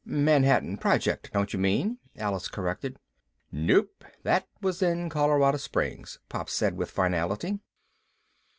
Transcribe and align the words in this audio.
"Manhattan 0.03 0.77
Project, 0.77 1.29
don't 1.31 1.53
you 1.53 1.59
mean?" 1.59 1.99
Alice 2.17 2.47
corrected. 2.47 2.97
"Nope, 3.51 4.03
that 4.23 4.47
was 4.59 4.81
in 4.81 5.09
Colorado 5.09 5.57
Springs," 5.59 6.17
Pop 6.27 6.49
said 6.49 6.75
with 6.75 6.89
finality. 6.89 7.59